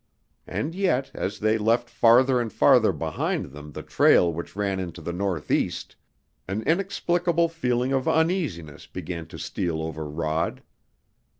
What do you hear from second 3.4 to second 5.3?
them the trail which ran into the